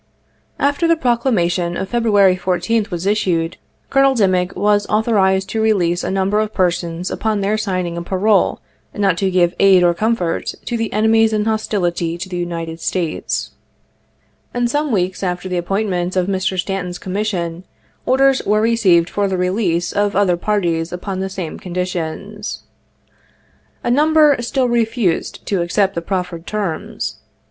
[0.59, 3.57] 75 After the Proclamation of February 14th, was issued,
[3.91, 8.01] Col onel Dimick was authorized to release a number of persons upon their signing a
[8.01, 8.59] parole
[8.95, 12.79] not to give' c aid or comfort to the enemies in hostility to the United
[12.79, 13.51] States;''
[14.55, 16.57] and some weeks after the appointment of Mr.
[16.57, 17.63] Stanton's commission,
[18.03, 22.63] orders were received for the release of other parties upon the same conditions.
[23.83, 27.17] A number still refused to accept the proffered terms.